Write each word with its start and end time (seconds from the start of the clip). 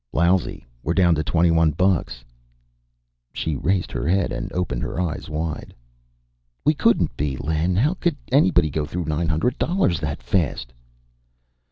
"Lousy. 0.13 0.65
We're 0.81 0.95
down 0.95 1.13
to 1.13 1.23
twenty 1.23 1.51
one 1.51 1.69
bucks." 1.73 2.25
She 3.33 3.55
raised 3.55 3.91
her 3.91 4.07
head 4.07 4.31
and 4.31 4.51
opened 4.51 4.81
her 4.81 4.99
eyes 4.99 5.29
wide. 5.29 5.75
"We 6.65 6.73
couldn't 6.73 7.15
be! 7.15 7.37
Len, 7.37 7.75
how 7.75 7.93
could 7.93 8.17
anybody 8.31 8.71
go 8.71 8.87
through 8.87 9.05
nine 9.05 9.27
hundred 9.27 9.59
dollars 9.59 9.99
that 9.99 10.23
fast?" 10.23 10.73